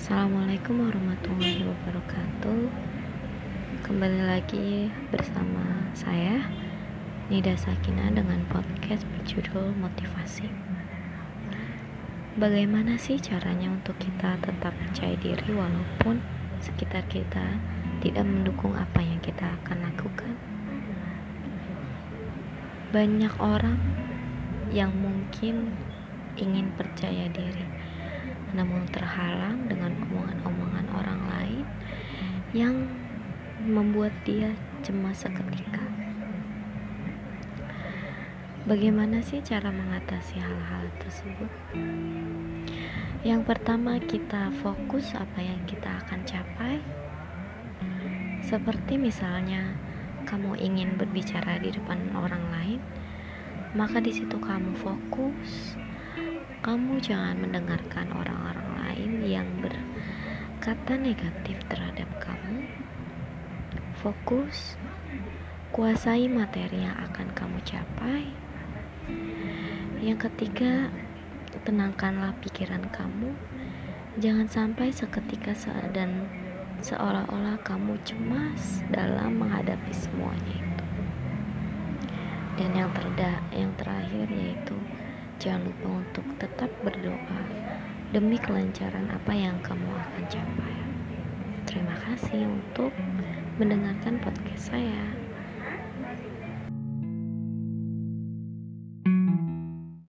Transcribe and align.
Assalamualaikum 0.00 0.80
warahmatullahi 0.80 1.60
wabarakatuh. 1.60 2.72
Kembali 3.84 4.24
lagi 4.24 4.88
bersama 5.12 5.92
saya 5.92 6.40
Nida 7.28 7.52
Sakina 7.52 8.08
dengan 8.08 8.40
podcast 8.48 9.04
berjudul 9.04 9.76
Motivasi. 9.76 10.48
Bagaimana 12.32 12.96
sih 12.96 13.20
caranya 13.20 13.68
untuk 13.76 13.92
kita 14.00 14.40
tetap 14.40 14.72
percaya 14.72 15.20
diri 15.20 15.52
walaupun 15.52 16.24
sekitar 16.64 17.04
kita 17.12 17.60
tidak 18.00 18.24
mendukung 18.24 18.72
apa 18.80 19.04
yang 19.04 19.20
kita 19.20 19.52
akan 19.60 19.84
lakukan? 19.84 20.32
Banyak 22.88 23.36
orang 23.36 23.76
yang 24.72 24.96
mungkin 24.96 25.76
ingin 26.40 26.72
percaya 26.72 27.28
diri 27.28 27.90
namun 28.50 28.82
terhalang 28.90 29.70
dengan 29.70 29.89
yang 32.50 32.88
membuat 33.62 34.10
dia 34.26 34.54
cemas 34.82 35.22
seketika. 35.22 35.84
Bagaimana 38.66 39.24
sih 39.24 39.40
cara 39.40 39.72
mengatasi 39.72 40.38
hal-hal 40.38 40.90
tersebut? 41.00 41.50
Yang 43.24 43.42
pertama, 43.44 43.96
kita 43.98 44.52
fokus 44.60 45.12
apa 45.16 45.40
yang 45.40 45.60
kita 45.64 46.00
akan 46.06 46.20
capai. 46.24 46.78
Seperti 48.44 49.00
misalnya, 49.00 49.76
kamu 50.28 50.56
ingin 50.60 50.96
berbicara 51.00 51.58
di 51.58 51.72
depan 51.72 52.12
orang 52.16 52.44
lain, 52.52 52.80
maka 53.72 54.02
di 54.02 54.12
situ 54.12 54.36
kamu 54.36 54.74
fokus 54.76 55.78
kamu 56.60 57.00
jangan 57.00 57.40
mendengarkan 57.40 58.12
orang-orang 58.12 58.68
lain 58.84 59.12
yang 59.24 59.48
berkata 59.64 60.92
negatif 60.92 61.56
terhadap. 61.72 62.19
Fokus, 64.00 64.80
kuasai 65.74 66.30
materi 66.30 66.86
yang 66.86 66.96
akan 66.96 67.30
kamu 67.36 67.58
capai. 67.66 68.30
Yang 70.00 70.30
ketiga, 70.30 70.88
tenangkanlah 71.66 72.34
pikiran 72.40 72.86
kamu. 72.94 73.34
Jangan 74.18 74.48
sampai 74.50 74.90
seketika 74.90 75.52
dan 75.94 76.26
seolah-olah 76.80 77.60
kamu 77.66 78.00
cemas 78.06 78.80
dalam 78.88 79.38
menghadapi 79.40 79.92
semuanya 79.92 80.56
itu. 80.56 80.86
Dan 82.60 82.70
yang 82.76 82.90
terda, 82.92 83.40
yang 83.52 83.72
terakhir 83.76 84.26
yaitu 84.32 84.76
Jangan 85.40 85.72
lupa 85.72 86.04
untuk 86.04 86.26
tetap 86.36 86.68
berdoa 86.84 87.40
demi 88.12 88.36
kelancaran 88.36 89.08
apa 89.08 89.32
yang 89.32 89.56
kamu 89.64 89.88
akan 89.88 90.24
capai. 90.28 90.39
Kasih 92.10 92.42
untuk 92.50 92.90
mendengarkan 93.54 94.18
podcast 94.18 94.74
saya. 94.74 95.29